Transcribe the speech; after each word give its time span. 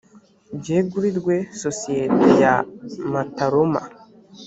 byegurirwe 0.59 1.35
sosiyete 1.63 2.27
ya 2.43 2.53
mataroma 3.11 3.81